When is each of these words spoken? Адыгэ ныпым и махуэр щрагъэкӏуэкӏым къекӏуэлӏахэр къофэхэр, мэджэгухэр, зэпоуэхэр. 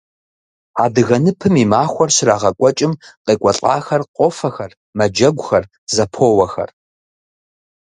Адыгэ 0.83 1.17
ныпым 1.23 1.55
и 1.63 1.65
махуэр 1.71 2.09
щрагъэкӏуэкӏым 2.15 2.93
къекӏуэлӏахэр 3.25 4.01
къофэхэр, 4.15 4.71
мэджэгухэр, 4.97 5.63
зэпоуэхэр. 5.95 6.69